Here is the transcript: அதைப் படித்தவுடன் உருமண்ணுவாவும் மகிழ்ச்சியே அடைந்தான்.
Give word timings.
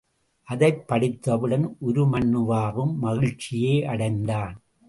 அதைப் 0.43 0.87
படித்தவுடன் 0.87 1.77
உருமண்ணுவாவும் 1.87 2.95
மகிழ்ச்சியே 3.01 3.85
அடைந்தான். 3.85 4.61